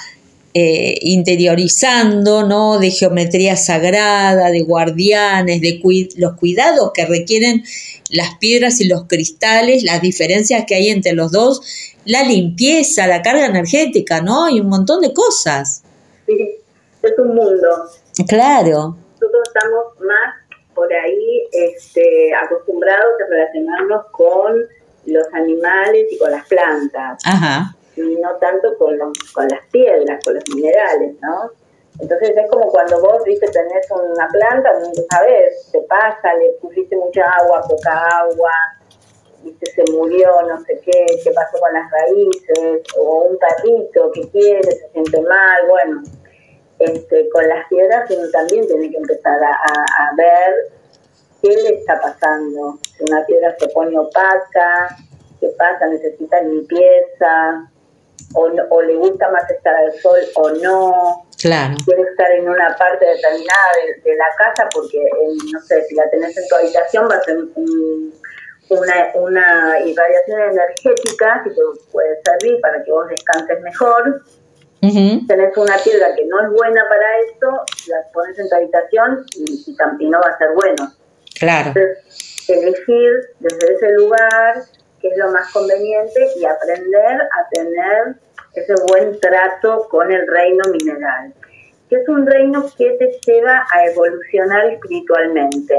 eh, 0.54 0.98
interiorizando, 1.02 2.48
¿no? 2.48 2.78
De 2.78 2.90
geometría 2.90 3.56
sagrada, 3.56 4.50
de 4.50 4.62
guardianes, 4.62 5.60
de 5.60 5.78
los 6.16 6.32
cuidados 6.36 6.92
que 6.94 7.04
requieren 7.04 7.62
las 8.08 8.36
piedras 8.38 8.80
y 8.80 8.88
los 8.88 9.04
cristales, 9.04 9.82
las 9.82 10.00
diferencias 10.00 10.64
que 10.66 10.76
hay 10.76 10.88
entre 10.88 11.12
los 11.12 11.30
dos, 11.30 11.60
la 12.06 12.22
limpieza, 12.22 13.06
la 13.06 13.20
carga 13.20 13.44
energética, 13.44 14.22
¿no? 14.22 14.48
Y 14.48 14.60
un 14.60 14.70
montón 14.70 15.02
de 15.02 15.12
cosas. 15.12 15.82
Sí, 16.26 16.32
es 17.02 17.12
un 17.18 17.34
mundo. 17.34 17.68
Claro. 18.28 18.96
Nosotros 19.12 19.48
estamos 19.48 20.00
más 20.00 20.34
por 20.74 20.92
ahí 20.92 21.48
este, 21.52 22.32
acostumbrados 22.34 23.12
a 23.24 23.30
relacionarnos 23.30 24.06
con 24.12 24.62
los 25.06 25.26
animales 25.34 26.06
y 26.10 26.18
con 26.18 26.30
las 26.30 26.46
plantas. 26.46 27.18
Ajá 27.24 27.74
y 27.96 28.16
no 28.16 28.36
tanto 28.36 28.76
con, 28.78 28.96
con 29.34 29.48
las 29.48 29.66
piedras, 29.70 30.24
con 30.24 30.34
los 30.34 30.44
minerales, 30.54 31.16
¿no? 31.20 31.50
Entonces 31.98 32.34
es 32.36 32.50
como 32.50 32.68
cuando 32.68 33.00
vos, 33.00 33.22
viste, 33.24 33.48
tenés 33.48 33.86
una 33.90 34.28
planta, 34.28 34.72
no 34.78 34.90
sabes, 35.10 35.68
te 35.70 35.80
pasa, 35.82 36.34
le 36.34 36.52
pusiste 36.60 36.96
mucha 36.96 37.24
agua, 37.24 37.62
poca 37.68 38.08
agua, 38.20 38.52
viste, 39.42 39.66
se 39.66 39.84
murió, 39.92 40.30
no 40.48 40.60
sé 40.64 40.80
qué, 40.84 41.20
qué 41.22 41.30
pasó 41.32 41.58
con 41.58 41.72
las 41.74 41.90
raíces, 41.90 42.82
o 42.96 43.24
un 43.24 43.38
perrito 43.38 44.10
que 44.12 44.28
quiere, 44.30 44.70
se 44.70 44.88
siente 44.92 45.20
mal, 45.20 45.66
bueno, 45.68 46.02
este, 46.80 47.28
con 47.30 47.46
las 47.46 47.68
piedras 47.68 48.10
uno 48.10 48.28
también 48.30 48.66
tiene 48.66 48.90
que 48.90 48.96
empezar 48.96 49.38
a, 49.42 49.50
a 49.52 50.14
ver 50.16 50.54
qué 51.42 51.48
le 51.48 51.78
está 51.78 52.00
pasando. 52.00 52.78
Si 52.82 53.04
una 53.04 53.24
piedra 53.26 53.54
se 53.58 53.68
pone 53.68 53.98
opaca, 53.98 54.96
qué 55.40 55.48
pasa, 55.56 55.86
necesita 55.86 56.40
limpieza, 56.42 57.70
o, 58.34 58.50
o 58.70 58.82
le 58.82 58.96
gusta 58.96 59.30
más 59.30 59.48
estar 59.50 59.74
al 59.74 59.92
sol 60.00 60.20
o 60.34 60.50
no. 60.50 61.26
Claro. 61.40 61.74
Quiere 61.84 62.02
estar 62.02 62.30
en 62.32 62.48
una 62.48 62.76
parte 62.76 63.06
determinada 63.06 63.68
de, 64.04 64.14
la 64.14 64.26
casa 64.36 64.68
porque, 64.72 65.02
no 65.52 65.60
sé, 65.60 65.82
si 65.84 65.94
la 65.94 66.08
tenés 66.10 66.36
en 66.36 66.48
tu 66.48 66.56
habitación 66.56 67.08
va 67.10 67.14
a 67.14 67.22
ser 67.22 67.38
una, 68.68 69.10
una 69.14 69.80
irradiación 69.80 70.40
energética 70.40 71.40
que 71.42 71.50
te 71.50 71.60
puede 71.90 72.20
servir 72.22 72.60
para 72.60 72.84
que 72.84 72.92
vos 72.92 73.08
descanses 73.08 73.60
mejor. 73.62 74.22
Tenés 74.80 75.56
una 75.56 75.76
piedra 75.76 76.14
que 76.16 76.24
no 76.26 76.40
es 76.40 76.50
buena 76.50 76.82
para 76.88 77.20
esto, 77.30 77.64
la 77.88 77.96
pones 78.12 78.38
en 78.38 78.48
tu 78.48 78.54
habitación 78.54 79.26
y, 79.36 79.64
y, 79.98 80.08
no 80.08 80.20
va 80.20 80.28
a 80.28 80.38
ser 80.38 80.48
bueno. 80.54 80.92
Claro. 81.38 81.68
Entonces, 81.68 82.48
elegir 82.48 83.12
desde 83.40 83.74
ese 83.74 83.92
lugar 83.92 84.62
qué 85.00 85.08
es 85.08 85.16
lo 85.18 85.30
más 85.30 85.52
conveniente 85.52 86.28
y 86.36 86.44
aprender 86.44 87.20
a 87.22 87.48
tener 87.50 88.16
ese 88.54 88.74
buen 88.88 89.18
trato 89.20 89.86
con 89.90 90.10
el 90.10 90.26
reino 90.26 90.66
mineral, 90.68 91.32
que 91.88 91.96
es 91.96 92.08
un 92.08 92.26
reino 92.26 92.66
que 92.76 92.90
te 92.92 93.18
lleva 93.26 93.66
a 93.72 93.84
evolucionar 93.86 94.66
espiritualmente, 94.66 95.74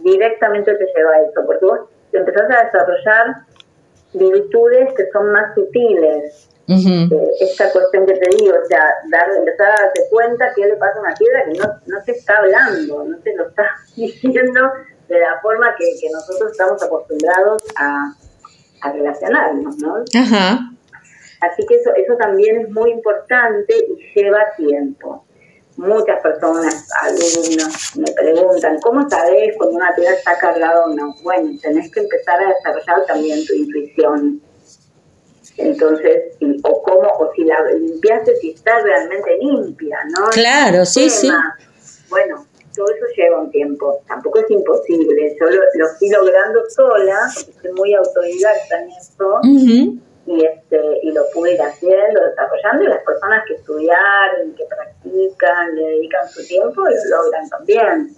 directamente 0.00 0.74
te 0.74 0.86
lleva 0.94 1.14
a 1.14 1.22
eso, 1.22 1.44
porque 1.46 1.64
vos 1.64 1.80
empezás 2.12 2.50
a 2.50 2.64
desarrollar 2.64 3.36
virtudes 4.14 4.92
que 4.96 5.10
son 5.12 5.32
más 5.32 5.54
sutiles. 5.54 6.48
Eh, 6.68 7.08
esta 7.40 7.70
cuestión 7.70 8.06
que 8.06 8.14
te 8.14 8.36
digo, 8.36 8.54
o 8.62 8.66
sea, 8.66 8.82
dar, 9.10 9.28
empezar 9.36 9.66
a 9.66 9.82
darte 9.82 10.00
cuenta 10.10 10.52
que 10.54 10.64
le 10.64 10.76
pasa 10.76 10.98
a 10.98 11.02
una 11.02 11.14
piedra 11.14 11.44
que 11.44 11.58
no, 11.58 11.64
no 11.86 12.04
te 12.04 12.12
está 12.12 12.38
hablando, 12.38 13.04
no 13.04 13.18
te 13.18 13.34
lo 13.34 13.48
está 13.48 13.68
diciendo 13.96 14.70
de 15.08 15.20
la 15.20 15.40
forma 15.42 15.74
que, 15.76 15.84
que 16.00 16.08
nosotros 16.10 16.52
estamos 16.52 16.82
acostumbrados 16.82 17.64
a, 17.76 18.14
a 18.82 18.92
relacionarnos, 18.92 19.76
¿no? 19.78 19.96
Ajá. 20.18 20.60
Así 21.40 21.66
que 21.66 21.74
eso, 21.74 21.90
eso 21.96 22.16
también 22.16 22.60
es 22.60 22.70
muy 22.70 22.92
importante 22.92 23.74
y 23.76 24.14
lleva 24.14 24.54
tiempo. 24.56 25.24
Muchas 25.76 26.20
personas, 26.20 26.86
alumnos, 27.00 27.96
me 27.96 28.12
preguntan, 28.12 28.78
¿cómo 28.80 29.08
sabes 29.08 29.54
cuando 29.56 29.76
una 29.76 29.94
piedra 29.94 30.14
está 30.14 30.36
cargada 30.36 30.84
o 30.84 30.94
no? 30.94 31.14
Bueno, 31.22 31.58
tenés 31.60 31.90
que 31.90 32.00
empezar 32.00 32.42
a 32.42 32.48
desarrollar 32.48 33.06
también 33.06 33.44
tu 33.46 33.54
intuición. 33.54 34.40
Entonces, 35.56 36.34
o 36.62 36.82
cómo, 36.82 37.08
o 37.18 37.32
si 37.34 37.44
la 37.44 37.62
limpiaste, 37.72 38.36
si 38.36 38.50
está 38.50 38.78
realmente 38.80 39.36
limpia, 39.38 39.98
¿no? 40.16 40.28
Claro, 40.30 40.84
sí, 40.84 41.08
sí. 41.10 41.30
Bueno, 42.08 42.46
todo 42.74 42.86
eso 42.86 43.06
lleva 43.16 43.40
un 43.40 43.50
tiempo, 43.50 44.00
tampoco 44.06 44.40
es 44.40 44.50
imposible, 44.50 45.36
yo 45.40 45.46
lo, 45.46 45.86
estoy 45.86 46.10
logrando 46.10 46.60
sola, 46.70 47.30
porque 47.34 47.52
soy 47.60 47.72
muy 47.72 47.94
autodidacta 47.94 48.82
en 48.82 48.90
esto, 48.90 49.40
y, 50.26 50.44
este, 50.44 50.78
y 51.02 51.10
lo 51.12 51.22
pude 51.34 51.54
ir 51.54 51.60
haciendo, 51.62 52.20
desarrollando, 52.28 52.84
y 52.84 52.88
las 52.88 53.02
personas 53.04 53.42
que 53.46 53.54
estudiaron, 53.54 54.54
que 54.56 54.64
practican, 54.64 55.74
le 55.74 55.82
dedican 55.82 56.28
su 56.28 56.46
tiempo, 56.46 56.82
lo 56.82 57.16
logran 57.16 57.48
también. 57.48 58.14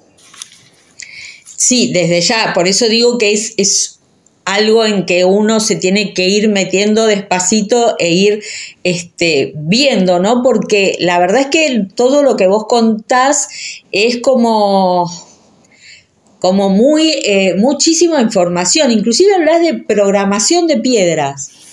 Sí, 1.45 1.93
desde 1.93 2.21
ya, 2.21 2.53
por 2.55 2.69
eso 2.69 2.87
digo 2.87 3.17
que 3.17 3.33
es, 3.33 3.55
es 3.57 4.01
algo 4.45 4.85
en 4.85 5.07
que 5.07 5.25
uno 5.25 5.61
se 5.61 5.77
tiene 5.77 6.13
que 6.13 6.29
ir 6.29 6.49
metiendo 6.49 7.07
despacito 7.07 7.97
e 7.99 8.13
ir 8.13 8.45
este, 8.83 9.53
viendo, 9.57 10.19
¿no? 10.19 10.43
Porque 10.43 10.97
la 10.99 11.19
verdad 11.19 11.43
es 11.43 11.47
que 11.47 11.87
todo 11.95 12.23
lo 12.23 12.37
que 12.37 12.47
vos 12.47 12.67
contás 12.69 13.49
es 13.93 14.21
como 14.21 15.11
como 16.41 16.69
muy 16.69 17.11
eh, 17.25 17.55
muchísima 17.57 18.21
información, 18.21 18.91
inclusive 18.91 19.35
hablas 19.35 19.63
de 19.63 19.83
programación 19.83 20.67
de 20.67 20.77
piedras. 20.77 21.64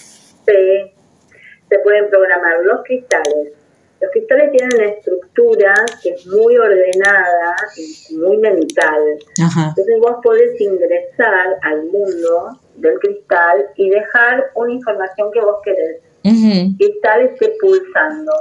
Se 1.70 1.79
pueden 1.79 2.10
programar 2.10 2.63
los 2.63 2.84
cristales, 2.84 3.53
los 4.01 4.10
cristales 4.12 4.51
tienen 4.51 4.75
una 4.75 4.88
estructura 4.88 5.75
que 6.01 6.10
es 6.10 6.25
muy 6.25 6.58
ordenada 6.58 7.55
y 8.10 8.15
muy 8.15 8.38
mental. 8.38 9.00
Entonces 9.38 10.00
vos 10.00 10.15
podés 10.24 10.60
ingresar 10.60 11.60
al 11.62 11.84
mundo 11.84 12.60
del 12.77 12.98
cristal 12.98 13.67
y 13.75 13.91
dejar 13.91 14.50
una 14.55 14.74
información 14.74 15.31
que 15.31 15.41
vos 15.41 15.58
querés. 15.63 16.01
El 16.24 16.75
cristal 16.77 17.22
esté 17.22 17.53
pulsando. 17.62 18.31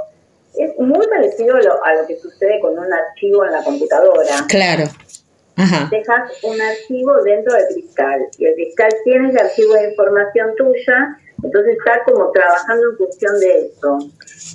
Es 0.55 0.77
muy 0.79 1.05
parecido 1.07 1.55
a 1.55 1.61
lo, 1.61 1.83
a 1.83 1.93
lo, 1.93 2.07
que 2.07 2.17
sucede 2.17 2.59
con 2.59 2.77
un 2.77 2.91
archivo 2.91 3.45
en 3.45 3.51
la 3.51 3.63
computadora. 3.63 4.45
Claro. 4.49 4.85
Dejas 5.91 6.31
un 6.43 6.59
archivo 6.59 7.21
dentro 7.23 7.53
del 7.53 7.67
cristal 7.67 8.19
y 8.39 8.45
el 8.45 8.55
cristal 8.55 8.89
tiene 9.03 9.29
ese 9.29 9.39
archivo 9.39 9.73
de 9.75 9.91
información 9.91 10.55
tuya 10.57 11.19
entonces 11.43 11.77
está 11.77 12.03
como 12.05 12.31
trabajando 12.31 12.91
en 12.91 12.97
función 12.97 13.39
de 13.39 13.67
eso. 13.67 13.97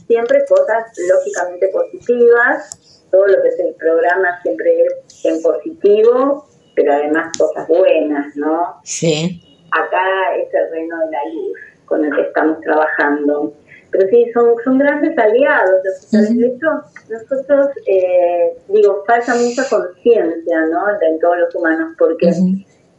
Siempre 0.07 0.45
cosas 0.49 0.85
lógicamente 1.09 1.69
positivas, 1.69 3.07
todo 3.11 3.27
lo 3.27 3.43
que 3.43 3.49
es 3.49 3.61
el 3.61 3.75
programa 3.75 4.41
siempre 4.43 4.85
es 4.85 5.25
en 5.25 5.43
positivo, 5.43 6.47
pero 6.75 6.93
además 6.93 7.37
cosas 7.39 7.67
buenas, 7.69 8.37
¿no? 8.37 8.81
Sí. 8.85 9.43
Acá 9.73 10.37
es 10.37 10.53
el 10.53 10.71
reino 10.71 10.99
de 10.99 11.13
la 11.13 11.25
luz 11.33 11.59
con 11.87 12.05
el 12.05 12.15
que 12.15 12.23
estamos 12.23 12.61
trabajando. 12.61 13.55
Pero 13.91 14.09
sí, 14.09 14.31
son, 14.35 14.55
son 14.65 14.79
grandes 14.79 15.17
aliados. 15.17 15.83
De 16.11 16.47
hecho, 16.47 16.67
nosotros, 17.09 17.69
eh, 17.87 18.57
digo, 18.69 19.05
falta 19.07 19.35
mucha 19.35 19.69
conciencia, 19.69 20.67
¿no? 20.67 20.87
En 21.01 21.19
todos 21.21 21.39
los 21.39 21.55
humanos, 21.55 21.95
porque 21.99 22.33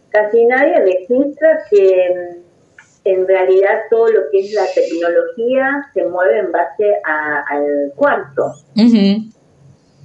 casi 0.09 0.45
nadie 0.45 0.79
registra 0.79 1.63
que 1.69 2.41
en 3.11 3.27
realidad 3.27 3.81
todo 3.89 4.07
lo 4.09 4.29
que 4.31 4.39
es 4.39 4.53
la 4.53 4.65
tecnología 4.73 5.89
se 5.93 6.05
mueve 6.05 6.39
en 6.39 6.51
base 6.51 6.93
al 7.03 7.91
cuarto. 7.95 8.53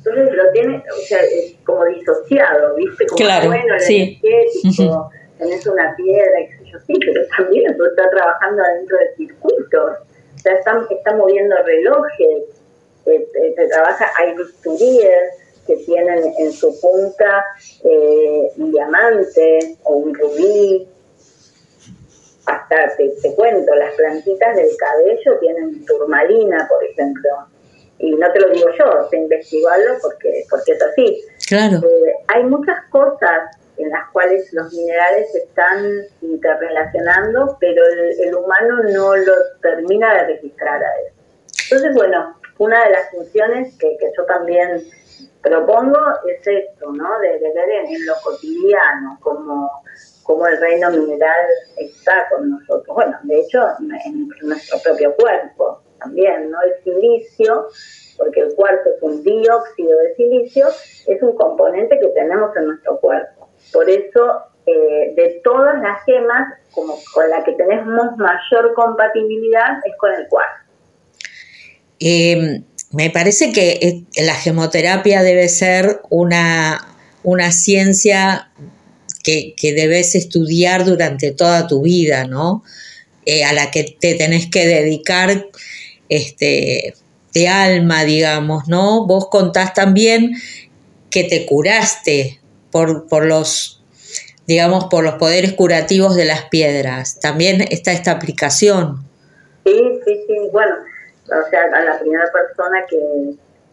Entonces 0.04 0.34
lo 0.34 0.50
tiene, 0.52 0.76
o 0.78 1.06
sea, 1.06 1.20
es 1.22 1.54
como 1.64 1.84
disociado, 1.84 2.74
¿viste? 2.74 3.06
Como 3.06 3.16
claro, 3.16 3.48
bueno, 3.48 3.74
sí. 3.78 4.18
energético, 4.22 5.10
tenés 5.38 5.66
una 5.66 5.94
piedra, 5.96 6.38
yo, 6.64 6.78
sí, 6.86 6.94
pero 6.98 7.20
también 7.36 7.72
eso 7.72 7.86
está 7.86 8.10
trabajando 8.10 8.62
adentro 8.62 8.98
del 8.98 9.16
circuito. 9.16 9.84
O 9.84 10.38
sea, 10.38 10.54
está, 10.54 10.86
está 10.90 11.16
moviendo 11.16 11.54
relojes, 11.64 12.42
eh, 13.06 13.28
eh, 13.42 13.54
se 13.56 13.68
trabaja, 13.68 14.10
hay 14.18 14.34
bisturíes 14.36 15.42
que 15.66 15.76
tienen 15.76 16.32
en 16.38 16.52
su 16.52 16.80
punta 16.80 17.44
eh, 17.84 18.50
un 18.56 18.72
diamante 18.72 19.76
o 19.84 19.94
un 19.94 20.14
rubí, 20.14 20.88
hasta 22.74 22.96
te, 22.96 23.34
cuento, 23.34 23.74
las 23.74 23.94
plantitas 23.94 24.56
del 24.56 24.70
cabello 24.76 25.38
tienen 25.40 25.84
turmalina, 25.84 26.66
por 26.68 26.84
ejemplo. 26.84 27.30
Y 27.98 28.14
no 28.16 28.32
te 28.32 28.40
lo 28.40 28.50
digo 28.50 28.68
yo, 28.78 29.08
sé 29.10 29.16
investigarlo 29.16 29.94
porque, 30.02 30.44
porque 30.50 30.72
es 30.72 30.82
así. 30.82 31.24
Claro. 31.48 31.78
Eh, 31.78 32.14
hay 32.28 32.44
muchas 32.44 32.84
cosas 32.90 33.56
en 33.76 33.90
las 33.90 34.10
cuales 34.10 34.52
los 34.52 34.72
minerales 34.72 35.32
se 35.32 35.38
están 35.38 35.84
interrelacionando, 36.20 37.56
pero 37.60 37.82
el, 38.18 38.34
humano 38.34 38.82
no 38.92 39.16
lo 39.16 39.32
termina 39.60 40.14
de 40.14 40.34
registrar 40.34 40.82
a 40.82 40.90
eso. 41.06 41.16
Entonces, 41.64 41.94
bueno, 41.94 42.36
una 42.58 42.84
de 42.84 42.90
las 42.90 43.10
funciones 43.10 43.76
que, 43.78 43.96
yo 44.16 44.24
también 44.24 44.84
propongo 45.42 45.98
es 46.28 46.46
esto, 46.46 46.92
¿no? 46.92 47.18
De, 47.20 47.38
ver 47.38 47.70
en, 47.70 48.06
lo 48.06 48.14
cotidiano, 48.22 49.18
como, 49.20 49.82
como 50.22 50.46
el 50.46 50.58
reino 50.58 50.90
mineral 50.90 51.46
está 51.76 52.28
con 52.30 52.50
nosotros. 52.50 52.94
Bueno, 52.94 53.18
de 53.22 53.40
hecho, 53.40 53.58
en 54.04 54.28
nuestro 54.42 54.78
propio 54.80 55.14
cuerpo 55.16 55.82
también, 55.98 56.50
¿no? 56.50 56.58
El 56.62 56.82
silicio, 56.84 57.68
porque 58.16 58.40
el 58.40 58.54
cuarzo 58.54 58.90
es 58.96 59.02
un 59.02 59.22
dióxido 59.22 59.98
de 60.00 60.14
silicio, 60.16 60.66
es 61.06 61.22
un 61.22 61.36
componente 61.36 61.98
que 62.00 62.08
tenemos 62.08 62.56
en 62.56 62.66
nuestro 62.66 62.98
cuerpo. 63.00 63.48
Por 63.72 63.88
eso, 63.88 64.42
eh, 64.66 65.12
de 65.16 65.40
todas 65.44 65.80
las 65.80 66.04
gemas, 66.04 66.54
como 66.72 66.96
con 67.14 67.28
la 67.30 67.44
que 67.44 67.52
tenemos 67.52 68.16
mayor 68.16 68.74
compatibilidad 68.74 69.78
es 69.84 69.96
con 69.98 70.12
el 70.14 70.28
cuarzo. 70.28 70.62
Eh, 72.00 72.62
me 72.92 73.10
parece 73.10 73.52
que 73.52 73.78
eh, 73.80 74.04
la 74.24 74.34
gemoterapia 74.34 75.22
debe 75.22 75.48
ser 75.48 76.00
una, 76.10 76.80
una 77.22 77.52
ciencia 77.52 78.50
que, 79.22 79.54
que, 79.56 79.72
debes 79.72 80.14
estudiar 80.14 80.84
durante 80.84 81.32
toda 81.32 81.66
tu 81.66 81.82
vida, 81.82 82.26
¿no? 82.26 82.64
a 83.46 83.52
la 83.52 83.70
que 83.70 83.84
te 83.84 84.16
tenés 84.16 84.50
que 84.50 84.66
dedicar 84.66 85.46
este, 86.08 86.94
de 87.32 87.48
alma, 87.48 88.04
digamos, 88.04 88.68
¿no? 88.68 89.06
Vos 89.06 89.28
contás 89.30 89.74
también 89.74 90.32
que 91.10 91.24
te 91.24 91.46
curaste 91.46 92.40
por, 92.70 93.06
por 93.06 93.24
los, 93.24 93.82
digamos, 94.46 94.84
por 94.86 95.04
los 95.04 95.14
poderes 95.14 95.52
curativos 95.52 96.16
de 96.16 96.24
las 96.24 96.46
piedras. 96.46 97.20
También 97.20 97.64
está 97.70 97.92
esta 97.92 98.12
aplicación. 98.12 99.04
Sí, 99.64 100.00
sí, 100.04 100.24
sí. 100.26 100.34
Bueno, 100.52 100.74
o 101.26 101.50
sea, 101.50 101.60
a 101.74 101.84
la 101.84 101.98
primera 102.00 102.24
persona 102.32 102.84
que 102.88 102.96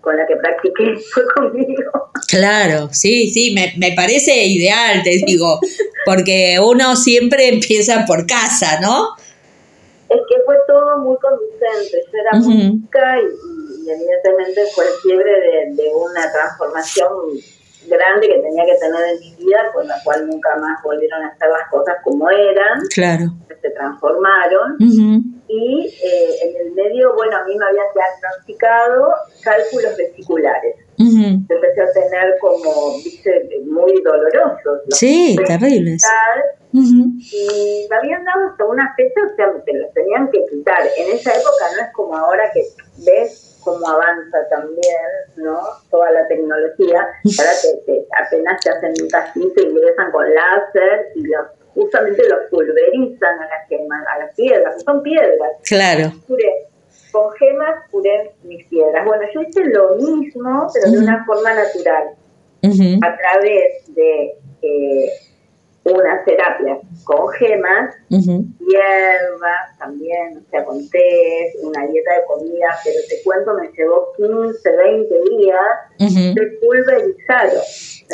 con 0.01 0.17
la 0.17 0.25
que 0.25 0.35
practiqué 0.35 0.97
fue 1.13 1.23
conmigo. 1.35 2.11
Claro, 2.27 2.89
sí, 2.91 3.29
sí, 3.29 3.51
me, 3.53 3.73
me 3.77 3.93
parece 3.93 4.45
ideal, 4.45 5.01
te 5.03 5.21
digo, 5.25 5.59
porque 6.05 6.57
uno 6.61 6.95
siempre 6.95 7.49
empieza 7.49 8.05
por 8.05 8.25
casa, 8.25 8.79
¿no? 8.81 9.15
es 10.09 10.21
que 10.27 10.41
fue 10.43 10.55
todo 10.67 10.97
muy 10.99 11.15
conducente. 11.17 12.03
Yo 12.11 12.19
era 12.19 12.39
música 12.39 13.17
y, 13.21 13.89
evidentemente 13.89 14.65
fue 14.73 14.85
el 14.85 14.93
fiebre 15.01 15.31
de, 15.75 15.91
una 15.93 16.31
transformación 16.31 17.09
grande 17.89 18.27
que 18.27 18.39
tenía 18.39 18.65
que 18.65 18.75
tener 18.79 19.01
en 19.13 19.19
mi 19.19 19.36
vida, 19.36 19.72
con 19.74 19.88
la 19.88 19.96
cual 20.03 20.27
nunca 20.27 20.55
más 20.58 20.81
volvieron 20.84 21.24
a 21.24 21.27
hacer 21.29 21.50
las 21.50 21.69
cosas 21.69 21.96
como 22.03 22.29
eran. 22.29 22.79
Claro. 22.93 23.25
Se 23.62 23.69
transformaron. 23.72 24.77
Y 24.79 25.98
eh, 26.03 26.36
en 26.43 26.67
el 26.67 26.74
medio, 26.74 27.13
bueno, 27.15 27.36
a 27.38 27.43
mí 27.43 27.58
me 27.58 27.65
habían 27.65 27.88
diagnosticado 27.93 29.13
cálculos 29.43 29.98
vesiculares. 29.98 30.75
Empecé 30.98 31.81
a 31.81 31.91
tener 31.91 32.36
como, 32.39 32.96
viste, 33.03 33.50
muy 33.65 34.01
dolorosos. 34.01 34.81
Sí, 34.91 35.36
terribles. 35.46 36.03
Y 36.72 37.88
me 37.89 37.96
habían 37.96 38.24
dado 38.24 38.50
hasta 38.51 38.65
una 38.65 38.93
fecha, 38.96 39.22
o 39.31 39.36
sea, 39.36 39.48
me 39.48 39.79
los 39.79 39.93
tenían 39.93 40.29
que 40.31 40.46
quitar. 40.50 40.81
En 40.98 41.15
esa 41.15 41.31
época 41.31 41.65
no 41.75 41.81
es 41.84 41.93
como 41.93 42.15
ahora 42.15 42.51
que 42.53 42.62
ves 43.05 43.48
cómo 43.69 43.88
avanza 43.88 44.38
también, 44.49 45.05
¿no? 45.38 45.59
Toda 45.89 46.11
la 46.11 46.27
tecnología. 46.27 47.07
Ahora 47.38 47.51
que, 47.86 48.05
apenas 48.25 48.60
te 48.62 48.69
hacen 48.69 48.93
un 49.01 49.10
casito, 49.10 49.62
ingresan 49.62 50.12
con 50.12 50.25
láser 50.34 51.08
y 51.15 51.23
los, 51.27 51.47
justamente 51.73 52.27
los 52.27 52.49
pulverizan 52.49 53.39
a 53.39 53.47
las 53.47 53.67
gemas, 53.67 54.05
a 54.08 54.19
las 54.19 54.36
piedras, 54.36 54.84
son 54.84 55.03
piedras. 55.03 55.51
Claro. 55.63 56.12
con 57.12 57.32
gemas 57.34 57.86
curé 57.91 58.34
mis 58.43 58.65
piedras. 58.67 59.05
Bueno, 59.05 59.23
yo 59.34 59.41
hice 59.41 59.63
lo 59.65 59.95
mismo, 59.95 60.67
pero 60.73 60.91
de 60.91 60.97
una 60.97 61.25
forma 61.25 61.53
natural, 61.53 62.10
a 63.03 63.17
través 63.17 63.95
de... 63.95 64.36
Eh, 64.62 65.10
unas 65.91 66.25
terapias 66.25 66.80
con 67.04 67.30
gemas, 67.34 67.95
hierbas 68.10 69.78
también, 69.78 70.38
o 70.38 70.49
sea, 70.49 70.63
con 70.63 70.89
té, 70.89 71.54
una 71.63 71.88
dieta 71.88 72.13
de 72.13 72.25
comida, 72.28 72.67
pero 72.84 72.97
te 73.10 73.23
cuento, 73.23 73.54
me 73.56 73.71
llevó 73.71 74.13
15, 74.17 74.75
20 74.75 75.15
días 75.32 76.36
de 76.36 76.58
pulverizar 76.62 77.49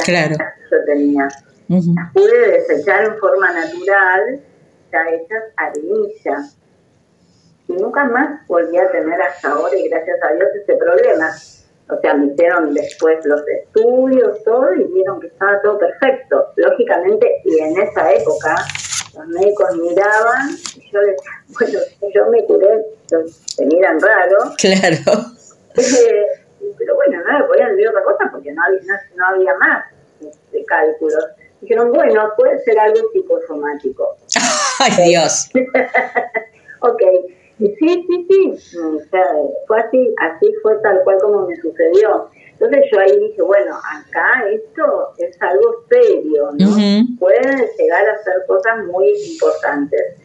claro. 0.05 0.35
que 0.37 0.75
yo 0.75 0.83
tenía. 0.85 1.27
Las 1.67 2.13
pude 2.13 2.51
desechar 2.51 3.05
en 3.05 3.17
forma 3.17 3.51
natural, 3.51 4.41
ya 4.91 5.09
hechas 5.09 5.43
arenilla. 5.57 6.49
Y 7.67 7.73
nunca 7.73 8.05
más 8.05 8.47
volví 8.47 8.77
a 8.77 8.91
tener 8.91 9.19
hasta 9.21 9.49
ahora, 9.49 9.75
y 9.75 9.89
gracias 9.89 10.17
a 10.21 10.33
Dios, 10.33 10.49
ese 10.61 10.75
problema 10.75 11.31
o 11.89 11.99
sea, 12.01 12.15
me 12.15 12.27
hicieron 12.27 12.73
después 12.73 13.23
los 13.25 13.41
estudios, 13.47 14.43
todo, 14.43 14.73
y 14.73 14.83
vieron 14.85 15.19
que 15.19 15.27
estaba 15.27 15.61
todo 15.61 15.77
perfecto. 15.77 16.47
Lógicamente, 16.55 17.41
y 17.45 17.59
en 17.59 17.79
esa 17.79 18.11
época, 18.11 18.55
los 19.15 19.27
médicos 19.27 19.77
miraban, 19.77 20.49
y 20.75 20.91
yo 20.91 21.01
les 21.01 21.15
bueno, 21.59 21.79
yo 22.13 22.29
me 22.29 22.43
curé, 22.45 22.85
se 23.05 23.65
miran 23.65 23.99
raro. 23.99 24.53
Claro. 24.57 25.25
Eh, 25.77 26.25
pero 26.77 26.95
bueno, 26.95 27.21
no 27.27 27.39
me 27.39 27.45
podían 27.47 27.71
decir 27.71 27.89
otra 27.89 28.01
cosa 28.03 28.29
porque 28.31 28.49
no 28.53 28.63
había, 28.63 28.81
no, 29.17 29.27
había 29.27 29.53
más 29.55 29.85
de 30.53 30.63
cálculos. 30.63 31.25
Dijeron, 31.59 31.91
bueno, 31.91 32.31
puede 32.37 32.63
ser 32.63 32.79
algo 32.79 32.97
psicosomático. 33.11 34.15
¡Ay, 34.79 35.09
Dios! 35.09 35.49
ok, 36.79 37.01
sí, 37.57 37.75
sí, 37.79 38.27
sí, 38.29 38.77
o 38.77 38.99
sea, 39.09 39.25
fue 39.67 39.79
así, 39.79 40.13
así 40.19 40.53
fue 40.61 40.75
tal 40.81 41.01
cual 41.03 41.17
como 41.21 41.47
me 41.47 41.55
sucedió. 41.57 42.29
Entonces 42.53 42.85
yo 42.91 42.99
ahí 42.99 43.19
dije, 43.19 43.41
bueno, 43.41 43.75
acá 43.75 44.47
esto 44.49 45.13
es 45.17 45.41
algo 45.41 45.83
serio, 45.89 46.51
¿no? 46.57 46.75
Pueden 47.19 47.67
llegar 47.77 48.09
a 48.09 48.23
ser 48.23 48.45
cosas 48.47 48.85
muy 48.85 49.09
importantes. 49.31 50.15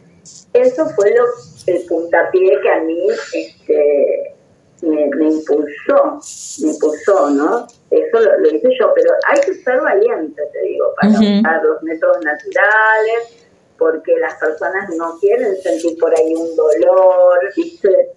Eso 0.53 0.85
fue 0.95 1.13
lo, 1.13 1.25
el 1.67 1.85
puntapié 1.87 2.61
que 2.61 2.69
a 2.69 2.79
mí 2.81 3.07
este, 3.33 4.35
me, 4.81 5.27
impulsó, 5.27 6.19
me 6.61 6.71
impulsó, 6.71 7.29
¿no? 7.31 7.67
Eso 7.89 8.19
lo, 8.19 8.49
hice 8.49 8.69
yo, 8.79 8.93
pero 8.95 9.11
hay 9.27 9.41
que 9.41 9.53
ser 9.55 9.81
valiente, 9.81 10.41
te 10.53 10.61
digo, 10.61 10.85
para 11.01 11.11
usar 11.11 11.63
los 11.63 11.83
métodos 11.83 12.17
naturales, 12.23 13.47
porque 13.81 14.15
las 14.19 14.35
personas 14.35 14.87
no 14.95 15.17
quieren 15.19 15.55
sentir 15.57 15.97
por 15.97 16.15
ahí 16.15 16.35
un 16.35 16.55
dolor, 16.55 17.39
¿viste? 17.57 18.11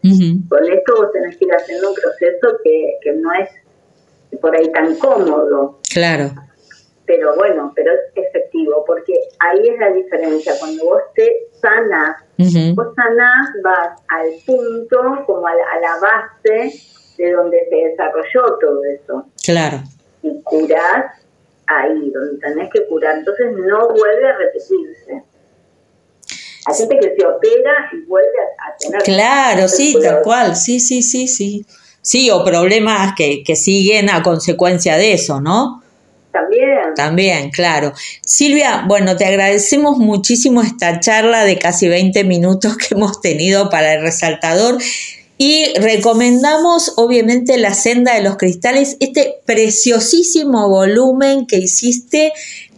Con 0.47 0.63
esto 0.71 0.95
vos 0.95 1.11
tenés 1.11 1.39
que 1.39 1.47
ir 1.47 1.55
haciendo 1.55 1.89
un 1.89 1.95
proceso 1.95 2.59
que, 2.63 2.99
que 3.01 3.13
no 3.15 3.33
es 3.33 3.49
por 4.43 4.55
ahí 4.55 4.71
tan 4.73 4.95
cómodo. 4.97 5.81
Claro. 5.91 6.33
Pero 7.07 7.35
bueno, 7.37 7.73
pero 7.75 7.93
es 7.95 8.27
efectivo, 8.27 8.85
porque 8.87 9.15
ahí 9.39 9.67
es 9.67 9.79
la 9.79 9.91
diferencia. 9.91 10.53
Cuando 10.59 10.85
vos 10.85 11.01
te 11.15 11.47
sanas, 11.53 12.23
vos 12.75 12.95
sanás, 12.95 13.49
vas 13.63 14.03
al 14.09 14.29
punto, 14.45 15.25
como 15.25 15.47
a 15.47 15.55
la, 15.55 15.65
a 15.65 15.81
la 15.81 15.99
base 15.99 16.79
de 17.17 17.33
donde 17.33 17.59
se 17.71 17.77
desarrolló 17.89 18.59
todo 18.61 18.85
eso. 18.85 19.27
Claro. 19.43 19.79
Y 20.21 20.43
curás 20.43 21.25
ahí, 21.69 22.11
donde 22.11 22.39
tenés 22.39 22.71
que 22.71 22.87
curar. 22.87 23.17
Entonces 23.17 23.51
no 23.57 23.89
vuelve 23.89 24.29
a 24.29 24.37
repetirse. 24.37 25.25
Hay 26.67 26.75
gente 26.75 26.99
que 26.99 27.15
se 27.17 27.27
opera 27.27 27.73
y 27.93 28.07
vuelve 28.07 28.29
a, 28.59 28.77
tener... 28.77 29.03
Claro, 29.03 29.69
sí, 29.69 29.97
tal 30.03 30.23
cual, 30.23 30.57
sí, 30.57 30.81
sí, 30.81 31.03
sí, 31.03 31.29
sí. 31.29 31.67
Sí, 32.01 32.31
o 32.31 32.45
problemas 32.45 33.15
que, 33.17 33.43
que 33.43 33.57
siguen 33.57 34.11
a 34.11 34.23
consecuencia 34.23 34.97
de 34.97 35.15
eso, 35.15 35.41
¿no? 35.41 35.83
También. 36.33 36.95
También, 36.97 37.51
claro. 37.51 37.93
Silvia, 38.27 38.85
bueno, 38.89 39.17
te 39.17 39.25
agradecemos 39.25 39.99
muchísimo 39.99 40.63
esta 40.63 40.99
charla 40.99 41.45
de 41.45 41.59
casi 41.59 41.89
20 41.89 42.25
minutos 42.25 42.77
que 42.77 42.95
hemos 42.95 43.21
tenido 43.21 43.71
para 43.71 43.95
el 43.95 44.03
resaltador 44.03 44.79
y 45.37 45.73
recomendamos 45.79 46.93
obviamente 46.97 47.59
La 47.59 47.75
Senda 47.75 48.15
de 48.15 48.23
los 48.23 48.37
Cristales, 48.37 48.97
este 49.01 49.37
preciosísimo 49.45 50.69
volumen 50.69 51.47
que 51.47 51.57
hiciste 51.57 52.33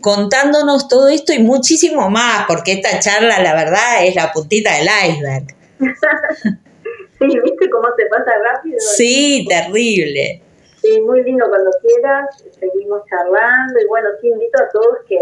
contándonos 0.06 0.86
todo 0.86 1.08
esto 1.08 1.32
y 1.32 1.40
muchísimo 1.40 2.08
más, 2.08 2.44
porque 2.46 2.74
esta 2.74 3.00
charla, 3.00 3.42
la 3.42 3.56
verdad, 3.56 4.04
es 4.04 4.14
la 4.14 4.30
puntita 4.32 4.70
del 4.76 4.86
iceberg. 4.86 5.46
sí, 7.18 7.40
¿viste 7.42 7.68
cómo 7.68 7.88
se 7.96 8.06
pasa 8.06 8.30
rápido? 8.40 8.78
Sí, 8.78 9.44
terrible. 9.48 10.40
Sí, 10.80 11.00
muy 11.00 11.24
lindo 11.24 11.48
cuando 11.48 11.72
quieras, 11.82 12.40
seguimos 12.56 13.02
charlando 13.10 13.80
y 13.80 13.86
bueno, 13.88 14.10
sí 14.20 14.28
invito 14.28 14.62
a 14.62 14.68
todos 14.68 14.98
que, 15.08 15.18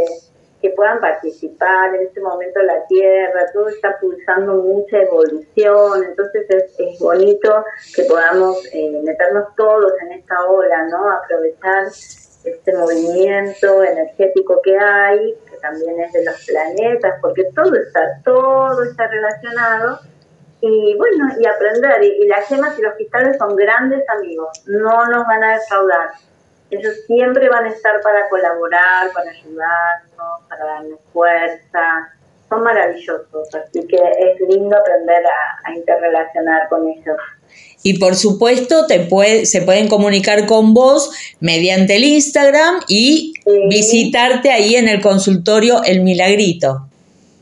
que 0.61 0.69
puedan 0.77 1.01
participar. 1.01 1.95
En 1.95 2.03
este 2.03 2.21
momento 2.21 2.61
la 2.61 2.87
Tierra, 2.87 3.47
todo 3.55 3.71
está 3.71 3.99
pulsando 3.99 4.57
mucha 4.57 4.99
evolución, 4.99 6.05
entonces 6.05 6.45
es, 6.51 6.75
es 6.79 6.99
bonito 6.99 7.65
que 7.97 8.03
podamos 8.03 8.63
eh, 8.75 9.01
meternos 9.03 9.47
todos 9.57 9.95
en 10.03 10.13
esta 10.13 10.45
ola, 10.45 10.89
¿no? 10.89 11.11
Aprovechar 11.11 11.87
este 12.45 12.77
movimiento 12.77 13.83
energético 13.83 14.61
que 14.63 14.79
hay, 14.79 15.35
que 15.51 15.57
también 15.59 15.99
es 16.01 16.13
de 16.13 16.25
los 16.25 16.47
planetas, 16.47 17.15
porque 17.21 17.45
todo 17.55 17.75
está, 17.75 18.21
todo 18.25 18.83
está 18.85 19.07
relacionado. 19.09 20.01
Y 20.61 20.97
bueno, 20.97 21.29
y 21.39 21.47
aprender, 21.47 22.03
y, 22.03 22.27
las 22.27 22.47
gemas 22.47 22.79
y 22.79 22.83
los 22.83 22.95
cristales 22.95 23.37
son 23.39 23.55
grandes 23.57 24.09
amigos, 24.09 24.63
no 24.67 25.07
nos 25.07 25.27
van 25.27 25.45
a 25.45 25.59
defraudar. 25.59 26.11
Ellos 26.71 26.95
siempre 27.07 27.49
van 27.49 27.67
a 27.67 27.69
estar 27.69 28.01
para 28.01 28.29
colaborar, 28.29 29.11
para 29.13 29.31
ayudarnos, 29.31 30.43
para 30.49 30.65
darnos 30.65 31.01
fuerza, 31.13 32.15
son 32.49 32.63
maravillosos, 32.63 33.55
así 33.55 33.87
que 33.87 33.97
es 33.97 34.41
lindo 34.49 34.77
aprender 34.77 35.23
a 35.65 35.75
interrelacionar 35.75 36.69
con 36.69 36.89
ellos. 36.89 37.17
Y 37.87 37.99
por 37.99 38.17
supuesto, 38.17 38.87
te 38.87 39.01
puede, 39.01 39.45
se 39.45 39.61
pueden 39.61 39.89
comunicar 39.89 40.47
con 40.47 40.73
vos 40.73 41.11
mediante 41.39 41.97
el 41.97 42.05
Instagram 42.05 42.81
y 42.89 43.35
visitarte 43.69 44.51
ahí 44.51 44.77
en 44.77 44.89
el 44.89 45.03
consultorio 45.03 45.83
El 45.85 46.01
Milagrito. 46.01 46.89